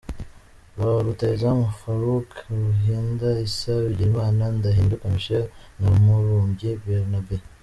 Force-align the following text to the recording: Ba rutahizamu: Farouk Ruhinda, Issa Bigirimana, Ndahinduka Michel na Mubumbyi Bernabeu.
Ba 0.77 0.87
rutahizamu: 1.05 1.65
Farouk 1.79 2.29
Ruhinda, 2.63 3.27
Issa 3.47 3.71
Bigirimana, 3.85 4.43
Ndahinduka 4.57 5.05
Michel 5.13 5.45
na 5.79 5.89
Mubumbyi 6.03 6.69
Bernabeu. 6.83 7.43